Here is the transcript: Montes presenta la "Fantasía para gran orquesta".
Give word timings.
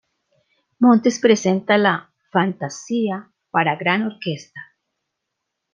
Montes 0.79 1.19
presenta 1.19 1.77
la 1.77 2.11
"Fantasía 2.31 3.29
para 3.51 3.75
gran 3.75 4.01
orquesta". 4.07 4.59